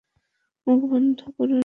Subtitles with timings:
[0.67, 1.59] মুখ বন্ধ করুন।